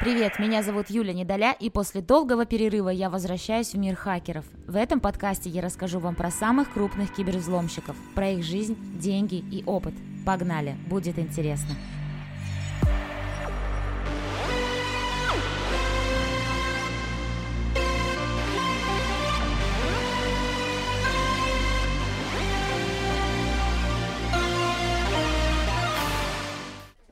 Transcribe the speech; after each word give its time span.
Привет, 0.00 0.38
меня 0.38 0.62
зовут 0.62 0.88
Юля 0.88 1.12
Недоля, 1.12 1.52
и 1.52 1.68
после 1.68 2.00
долгого 2.00 2.46
перерыва 2.46 2.88
я 2.88 3.10
возвращаюсь 3.10 3.74
в 3.74 3.78
мир 3.78 3.96
хакеров. 3.96 4.46
В 4.66 4.74
этом 4.76 4.98
подкасте 4.98 5.50
я 5.50 5.60
расскажу 5.60 5.98
вам 5.98 6.14
про 6.14 6.30
самых 6.30 6.72
крупных 6.72 7.12
кибервзломщиков, 7.12 7.94
про 8.14 8.30
их 8.30 8.42
жизнь, 8.42 8.78
деньги 8.98 9.34
и 9.34 9.62
опыт. 9.66 9.92
Погнали, 10.24 10.74
будет 10.88 11.18
интересно. 11.18 11.74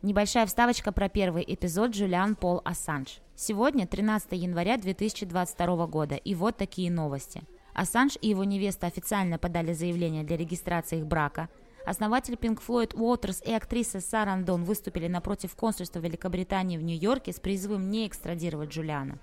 Небольшая 0.00 0.46
вставочка 0.46 0.92
про 0.92 1.08
первый 1.08 1.44
эпизод 1.44 1.90
Джулиан 1.90 2.36
Пол 2.36 2.62
Ассанж. 2.64 3.18
Сегодня 3.34 3.84
13 3.84 4.30
января 4.30 4.76
2022 4.76 5.86
года, 5.88 6.14
и 6.14 6.36
вот 6.36 6.56
такие 6.56 6.88
новости. 6.88 7.42
Ассанж 7.74 8.16
и 8.20 8.28
его 8.28 8.44
невеста 8.44 8.86
официально 8.86 9.38
подали 9.38 9.72
заявление 9.72 10.22
для 10.22 10.36
регистрации 10.36 10.98
их 10.98 11.06
брака. 11.06 11.48
Основатель 11.84 12.34
Pink 12.34 12.60
Floyd 12.64 12.94
Уотерс 12.94 13.42
и 13.44 13.52
актриса 13.52 14.00
Сара 14.00 14.34
Андон 14.34 14.62
выступили 14.62 15.08
напротив 15.08 15.56
консульства 15.56 15.98
Великобритании 15.98 16.78
в 16.78 16.82
Нью-Йорке 16.82 17.32
с 17.32 17.40
призывом 17.40 17.90
не 17.90 18.06
экстрадировать 18.06 18.70
Джулиана. 18.70 19.18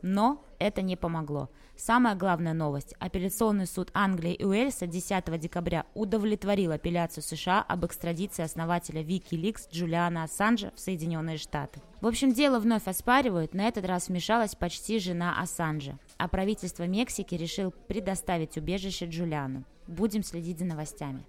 Но 0.00 0.42
это 0.64 0.80
не 0.80 0.96
помогло. 0.96 1.50
Самая 1.76 2.14
главная 2.14 2.54
новость. 2.54 2.94
Апелляционный 2.98 3.66
суд 3.66 3.90
Англии 3.92 4.32
и 4.32 4.44
Уэльса 4.44 4.86
10 4.86 5.38
декабря 5.38 5.84
удовлетворил 5.92 6.72
апелляцию 6.72 7.22
США 7.22 7.60
об 7.60 7.84
экстрадиции 7.84 8.42
основателя 8.42 9.02
Wikileaks 9.02 9.68
Джулиана 9.70 10.22
Ассанжа 10.22 10.72
в 10.74 10.80
Соединенные 10.80 11.36
Штаты. 11.36 11.82
В 12.00 12.06
общем, 12.06 12.32
дело 12.32 12.60
вновь 12.60 12.88
оспаривают, 12.88 13.52
на 13.52 13.68
этот 13.68 13.84
раз 13.84 14.08
вмешалась 14.08 14.54
почти 14.54 14.98
жена 14.98 15.38
Ассанжа. 15.38 15.98
А 16.16 16.28
правительство 16.28 16.84
Мексики 16.84 17.34
решил 17.34 17.70
предоставить 17.70 18.56
убежище 18.56 19.04
Джулиану. 19.04 19.64
Будем 19.86 20.22
следить 20.22 20.60
за 20.60 20.64
новостями. 20.64 21.26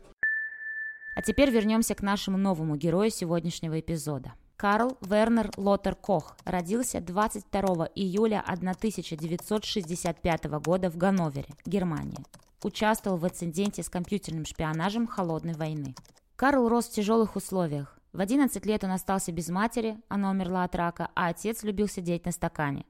А 1.17 1.21
теперь 1.21 1.49
вернемся 1.49 1.93
к 1.93 2.01
нашему 2.01 2.37
новому 2.37 2.77
герою 2.77 3.09
сегодняшнего 3.09 3.77
эпизода– 3.81 4.33
Карл 4.57 4.97
Вернер 5.01 5.51
Лотер 5.57 5.95
Кох 5.95 6.37
родился 6.45 7.01
22 7.01 7.89
июля 7.93 8.41
1965 8.47 10.45
года 10.61 10.89
в 10.89 10.95
Ганновере, 10.95 11.49
Германия. 11.65 12.23
Участвовал 12.63 13.17
в 13.17 13.25
инциденте 13.25 13.83
с 13.83 13.89
компьютерным 13.89 14.45
шпионажем 14.45 15.07
Холодной 15.07 15.55
войны. 15.55 15.93
Карл 16.37 16.69
рос 16.69 16.87
в 16.87 16.93
тяжелых 16.93 17.35
условиях. 17.35 17.99
В 18.13 18.21
11 18.21 18.65
лет 18.65 18.85
он 18.85 18.91
остался 18.91 19.33
без 19.33 19.49
матери, 19.49 19.97
она 20.07 20.31
умерла 20.31 20.63
от 20.63 20.73
рака, 20.73 21.09
а 21.15 21.27
отец 21.27 21.63
любил 21.63 21.89
сидеть 21.89 22.25
на 22.25 22.31
стакане. 22.31 22.85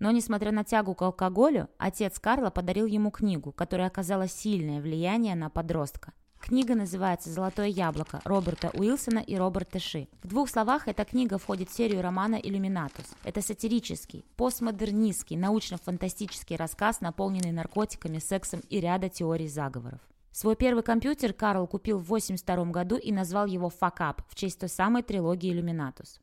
Но, 0.00 0.10
несмотря 0.10 0.50
на 0.50 0.64
тягу 0.64 0.96
к 0.96 1.02
алкоголю, 1.02 1.68
отец 1.78 2.18
Карла 2.18 2.50
подарил 2.50 2.86
ему 2.86 3.12
книгу, 3.12 3.52
которая 3.52 3.86
оказала 3.86 4.26
сильное 4.26 4.80
влияние 4.80 5.36
на 5.36 5.48
подростка– 5.48 6.12
Книга 6.44 6.74
называется 6.74 7.30
«Золотое 7.30 7.68
яблоко» 7.68 8.20
Роберта 8.26 8.70
Уилсона 8.74 9.20
и 9.20 9.34
Роберта 9.34 9.78
Ши. 9.78 10.08
В 10.22 10.28
двух 10.28 10.50
словах, 10.50 10.88
эта 10.88 11.06
книга 11.06 11.38
входит 11.38 11.70
в 11.70 11.74
серию 11.74 12.02
романа 12.02 12.34
«Иллюминатус». 12.34 13.06
Это 13.24 13.40
сатирический, 13.40 14.26
постмодернистский, 14.36 15.38
научно-фантастический 15.38 16.56
рассказ, 16.56 17.00
наполненный 17.00 17.50
наркотиками, 17.50 18.18
сексом 18.18 18.60
и 18.68 18.78
ряда 18.78 19.08
теорий 19.08 19.48
заговоров. 19.48 20.00
Свой 20.32 20.54
первый 20.54 20.82
компьютер 20.82 21.32
Карл 21.32 21.66
купил 21.66 21.96
в 21.96 22.04
1982 22.12 22.72
году 22.72 22.96
и 22.96 23.10
назвал 23.10 23.46
его 23.46 23.70
«Fuck 23.70 24.00
Up» 24.00 24.18
в 24.28 24.34
честь 24.34 24.60
той 24.60 24.68
самой 24.68 25.02
трилогии 25.02 25.50
«Иллюминатус». 25.50 26.20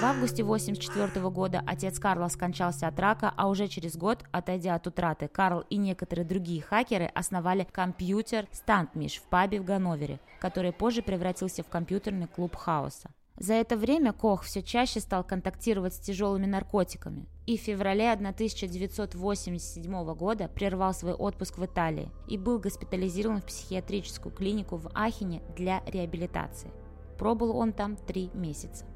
В 0.00 0.04
августе 0.04 0.44
1984 0.44 1.28
года 1.28 1.60
отец 1.66 1.98
Карла 1.98 2.28
скончался 2.28 2.86
от 2.86 3.00
рака, 3.00 3.34
а 3.36 3.48
уже 3.48 3.66
через 3.66 3.96
год, 3.96 4.22
отойдя 4.30 4.76
от 4.76 4.86
утраты, 4.86 5.26
Карл 5.26 5.64
и 5.70 5.76
некоторые 5.76 6.24
другие 6.24 6.62
хакеры 6.62 7.06
основали 7.06 7.66
компьютер 7.72 8.46
Стантмиш 8.52 9.16
в 9.16 9.24
пабе 9.24 9.60
в 9.60 9.64
Ганновере, 9.64 10.20
который 10.38 10.72
позже 10.72 11.02
превратился 11.02 11.64
в 11.64 11.68
компьютерный 11.68 12.28
клуб 12.28 12.54
хаоса. 12.54 13.10
За 13.38 13.54
это 13.54 13.76
время 13.76 14.12
Кох 14.12 14.44
все 14.44 14.62
чаще 14.62 15.00
стал 15.00 15.24
контактировать 15.24 15.94
с 15.94 15.98
тяжелыми 15.98 16.46
наркотиками 16.46 17.26
и 17.46 17.58
в 17.58 17.62
феврале 17.62 18.12
1987 18.12 20.14
года 20.14 20.46
прервал 20.46 20.94
свой 20.94 21.14
отпуск 21.14 21.58
в 21.58 21.66
Италии 21.66 22.12
и 22.28 22.38
был 22.38 22.60
госпитализирован 22.60 23.40
в 23.40 23.46
психиатрическую 23.46 24.32
клинику 24.32 24.76
в 24.76 24.92
Ахене 24.94 25.42
для 25.56 25.82
реабилитации. 25.86 26.70
Пробыл 27.18 27.56
он 27.56 27.72
там 27.72 27.96
три 27.96 28.30
месяца. 28.32 28.86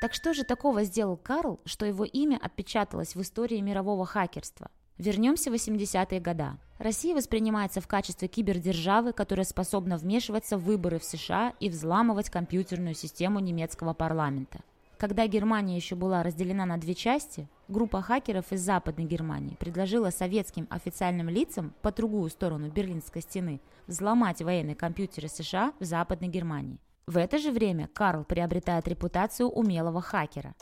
Так 0.00 0.12
что 0.12 0.34
же 0.34 0.44
такого 0.44 0.84
сделал 0.84 1.16
Карл, 1.16 1.60
что 1.64 1.86
его 1.86 2.04
имя 2.04 2.38
отпечаталось 2.40 3.14
в 3.14 3.22
истории 3.22 3.60
мирового 3.60 4.04
хакерства? 4.04 4.70
Вернемся 4.98 5.50
в 5.50 5.54
80-е 5.54 6.20
годы. 6.20 6.58
Россия 6.78 7.14
воспринимается 7.14 7.80
в 7.80 7.86
качестве 7.86 8.28
кибердержавы, 8.28 9.12
которая 9.12 9.44
способна 9.44 9.96
вмешиваться 9.96 10.58
в 10.58 10.64
выборы 10.64 10.98
в 10.98 11.04
США 11.04 11.54
и 11.60 11.70
взламывать 11.70 12.30
компьютерную 12.30 12.94
систему 12.94 13.40
немецкого 13.40 13.94
парламента. 13.94 14.60
Когда 14.98 15.26
Германия 15.26 15.76
еще 15.76 15.94
была 15.94 16.22
разделена 16.22 16.64
на 16.64 16.78
две 16.78 16.94
части, 16.94 17.48
группа 17.68 18.00
хакеров 18.00 18.50
из 18.52 18.62
Западной 18.62 19.04
Германии 19.04 19.56
предложила 19.56 20.08
советским 20.08 20.66
официальным 20.70 21.28
лицам 21.28 21.74
по 21.82 21.92
другую 21.92 22.30
сторону 22.30 22.70
Берлинской 22.70 23.20
стены 23.20 23.60
взломать 23.86 24.40
военные 24.40 24.74
компьютеры 24.74 25.28
США 25.28 25.74
в 25.78 25.84
Западной 25.84 26.28
Германии. 26.28 26.78
В 27.06 27.18
это 27.18 27.38
же 27.38 27.52
время 27.52 27.88
Карл 27.94 28.24
приобретает 28.24 28.88
репутацию 28.88 29.48
умелого 29.48 30.02
хакера. 30.02 30.56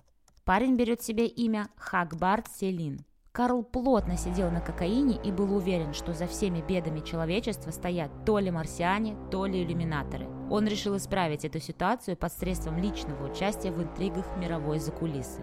Парень 0.45 0.77
берет 0.77 1.01
себе 1.01 1.27
имя 1.27 1.71
Хакбарт 1.77 2.49
Селин. 2.55 3.01
Карл 3.33 3.63
плотно 3.63 4.19
сидел 4.19 4.51
на 4.51 4.61
кокаине 4.61 5.19
и 5.25 5.33
был 5.33 5.57
уверен, 5.57 5.95
что 5.95 6.13
за 6.13 6.27
всеми 6.27 6.61
бедами 6.61 7.01
человечества 7.01 7.71
стоят 7.71 8.11
то 8.27 8.39
ли 8.39 8.51
марсиане, 8.51 9.17
то 9.31 9.47
ли 9.47 9.65
иллюминаторы. 9.65 10.29
Он 10.51 10.67
решил 10.67 10.99
исправить 10.99 11.47
эту 11.47 11.61
ситуацию 11.61 12.15
посредством 12.15 12.77
личного 12.77 13.31
участия 13.33 13.73
в 13.73 13.83
интригах 13.83 14.27
мировой 14.37 14.81
закулисы. 14.81 15.41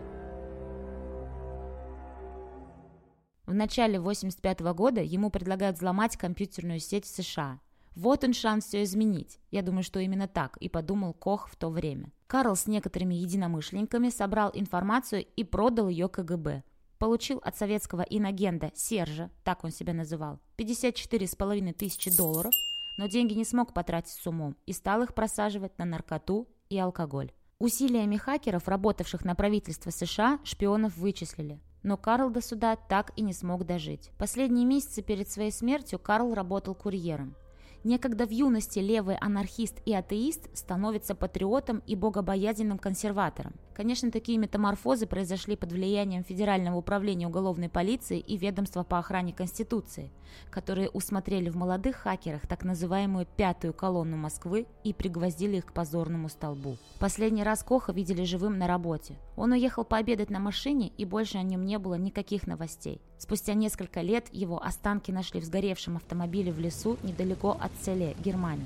В 3.47 3.56
начале 3.56 3.97
1985 3.97 4.59
года 4.75 5.01
ему 5.01 5.31
предлагают 5.31 5.78
взломать 5.78 6.16
компьютерную 6.16 6.79
сеть 6.79 7.06
в 7.06 7.09
США– 7.09 7.59
вот 7.96 8.24
он 8.24 8.34
шанс 8.34 8.66
все 8.66 8.84
изменить. 8.84 9.40
Я 9.52 9.62
думаю, 9.62 9.84
что 9.84 10.00
именно 10.00 10.28
так 10.28 10.57
и 10.57 10.69
подумал 10.69 11.13
Кох 11.13 11.50
в 11.50 11.56
то 11.56 11.69
время. 11.69 12.12
Карл 12.28 12.56
с 12.56 12.68
некоторыми 12.68 13.16
единомышленниками 13.16 14.09
собрал 14.09 14.52
информацию 14.53 15.25
и 15.35 15.44
продал 15.44 15.90
ее 15.90 16.07
КГБ. 16.07 16.63
Получил 16.97 17.40
от 17.44 17.57
советского 17.57 18.03
инагента 18.03 18.72
Сержа, 18.75 19.31
так 19.44 19.63
он 19.63 19.72
себя 19.72 19.94
называл, 19.94 20.40
54,5 20.57 21.74
тысячи 21.74 22.16
долларов, 22.16 22.53
но 22.97 23.07
деньги 23.07 23.34
не 23.34 23.44
смог 23.44 23.74
потратить 23.74 24.13
с 24.13 24.28
умом 24.28 24.56
и 24.66 24.73
стал 24.73 25.02
их 25.02 25.13
просаживать 25.13 25.78
на 25.79 25.85
наркоту 25.85 26.47
и 26.69 26.78
алкоголь. 26.78 27.31
Усилиями 27.59 28.18
хакеров, 28.18 28.68
работавших 28.68 29.25
на 29.25 29.35
правительство 29.35 29.90
США, 29.90 30.40
шпионов 30.44 30.96
вычислили. 30.97 31.59
Но 31.84 31.97
Карл 31.97 32.29
до 32.29 32.41
суда 32.41 32.75
так 32.75 33.12
и 33.16 33.22
не 33.22 33.34
смог 33.34 33.66
дожить. 33.66 34.12
Последние 34.18 34.66
месяцы 34.66 35.02
перед 35.02 35.29
своей 35.29 35.52
смертью 35.52 36.00
Карл 36.00 36.34
работал 36.34 36.75
курьером. 36.75 37.35
Некогда 37.84 38.28
в 38.28 38.30
юности 38.30 38.78
левый 38.78 39.16
анархист 39.16 39.81
и 39.86 39.94
атеист 39.94 40.56
становится 40.56 41.16
патриотом 41.16 41.81
и 41.88 41.96
богобоязненным 41.96 42.78
консерватором. 42.78 43.53
Конечно, 43.74 44.12
такие 44.12 44.38
метаморфозы 44.38 45.08
произошли 45.08 45.56
под 45.56 45.72
влиянием 45.72 46.24
Федерального 46.24 46.78
управления 46.78 47.28
уголовной 47.28 47.70
полиции 47.70 48.20
и 48.20 48.38
ведомства 48.38 48.84
по 48.84 49.00
охране 49.00 49.34
Конституции, 49.34 50.11
которые 50.52 50.90
усмотрели 50.90 51.50
в 51.50 51.55
молодых 51.55 51.96
хакерах 51.96 52.46
так 52.46 52.64
называемую 52.64 53.26
«пятую 53.35 53.73
колонну 53.73 54.16
Москвы» 54.16 54.67
и 54.84 54.94
пригвоздили 54.94 55.58
их 55.58 55.66
к 55.66 55.73
позорному 55.73 56.29
столбу. 56.29 56.78
Последний 57.00 57.44
раз 57.44 57.64
Коха 57.64 57.94
видели 57.94 58.23
живым 58.26 58.59
на 58.59 58.67
работе. 58.67 59.16
Он 59.35 59.53
уехал 59.53 59.85
пообедать 59.85 60.29
на 60.29 60.40
машине, 60.40 60.91
и 60.97 61.05
больше 61.05 61.40
о 61.40 61.44
нем 61.44 61.66
не 61.66 61.79
было 61.79 61.96
никаких 61.96 62.46
новостей. 62.46 63.02
Спустя 63.22 63.53
несколько 63.53 64.02
лет 64.02 64.26
его 64.32 64.59
останки 64.64 65.12
нашли 65.12 65.40
в 65.40 65.46
сгоревшем 65.46 65.97
автомобиле 65.97 66.52
в 66.52 66.59
лесу 66.59 66.97
недалеко 67.03 67.56
от 67.62 67.72
Целе, 67.79 68.16
Германии. 68.26 68.66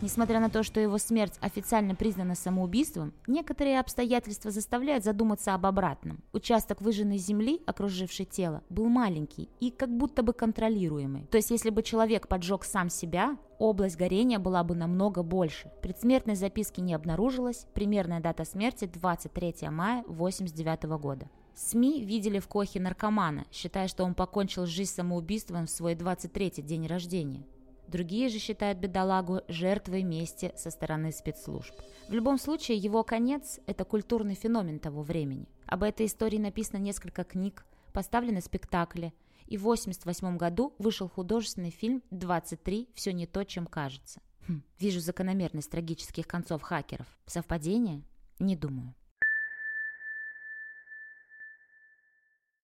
Несмотря 0.00 0.40
на 0.40 0.50
то, 0.50 0.64
что 0.64 0.80
его 0.80 0.98
смерть 0.98 1.34
официально 1.40 1.94
признана 1.94 2.34
самоубийством, 2.34 3.12
некоторые 3.28 3.78
обстоятельства 3.78 4.50
заставляют 4.50 5.04
задуматься 5.04 5.54
об 5.54 5.66
обратном. 5.66 6.24
Участок 6.32 6.80
выжженной 6.80 7.18
земли, 7.18 7.62
окруживший 7.66 8.26
тело, 8.26 8.64
был 8.68 8.88
маленький 8.88 9.48
и 9.60 9.70
как 9.70 9.96
будто 9.96 10.24
бы 10.24 10.32
контролируемый. 10.32 11.26
То 11.30 11.36
есть, 11.36 11.52
если 11.52 11.70
бы 11.70 11.84
человек 11.84 12.26
поджег 12.26 12.64
сам 12.64 12.90
себя, 12.90 13.38
область 13.60 13.96
горения 13.96 14.40
была 14.40 14.64
бы 14.64 14.74
намного 14.74 15.22
больше. 15.22 15.70
Предсмертной 15.82 16.34
записки 16.34 16.80
не 16.80 16.94
обнаружилось, 16.94 17.68
примерная 17.74 18.18
дата 18.18 18.44
смерти 18.44 18.90
23 18.92 19.68
мая 19.70 20.00
1989 20.00 20.82
года. 21.00 21.28
СМИ 21.58 22.04
видели 22.04 22.38
в 22.38 22.46
Кохе 22.46 22.78
наркомана, 22.78 23.44
считая, 23.50 23.88
что 23.88 24.04
он 24.04 24.14
покончил 24.14 24.64
жизнь 24.64 24.92
самоубийством 24.92 25.66
в 25.66 25.70
свой 25.70 25.96
23-й 25.96 26.62
день 26.62 26.86
рождения. 26.86 27.44
Другие 27.88 28.28
же 28.28 28.38
считают 28.38 28.78
бедолагу 28.78 29.40
жертвой 29.48 30.04
мести 30.04 30.52
со 30.56 30.70
стороны 30.70 31.10
спецслужб. 31.10 31.74
В 32.08 32.12
любом 32.12 32.38
случае, 32.38 32.76
его 32.76 33.02
конец– 33.02 33.58
это 33.66 33.84
культурный 33.84 34.36
феномен 34.36 34.78
того 34.78 35.02
времени. 35.02 35.48
Об 35.66 35.82
этой 35.82 36.06
истории 36.06 36.38
написано 36.38 36.78
несколько 36.78 37.24
книг, 37.24 37.66
поставлены 37.92 38.40
спектакли, 38.40 39.12
и 39.46 39.56
в 39.56 39.62
1988 39.62 40.36
году 40.36 40.74
вышел 40.78 41.08
художественный 41.08 41.70
фильм 41.70 42.04
«23. 42.12 42.88
Все 42.94 43.12
не 43.12 43.26
то, 43.26 43.42
чем 43.44 43.66
кажется». 43.66 44.20
Хм, 44.46 44.62
вижу 44.78 45.00
закономерность 45.00 45.70
трагических 45.70 46.28
концов 46.28 46.62
хакеров. 46.62 47.06
Совпадение? 47.26 48.04
Не 48.38 48.54
думаю. 48.54 48.94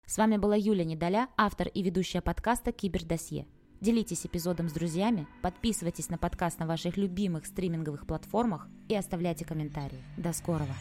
С 0.06 0.18
вами 0.18 0.36
была 0.36 0.54
Юля 0.54 0.84
Недоля, 0.84 1.28
автор 1.36 1.68
и 1.68 1.82
ведущая 1.82 2.20
подкаста 2.20 2.72
«Кибердосье». 2.72 3.46
Делитесь 3.80 4.26
эпизодом 4.26 4.68
с 4.68 4.72
друзьями, 4.72 5.26
подписывайтесь 5.40 6.10
на 6.10 6.18
подкаст 6.18 6.58
на 6.58 6.66
ваших 6.66 6.98
любимых 6.98 7.46
стриминговых 7.46 8.06
платформах 8.06 8.68
и 8.88 8.94
оставляйте 8.94 9.46
комментарии. 9.46 10.04
До 10.18 10.34
скорого! 10.34 10.74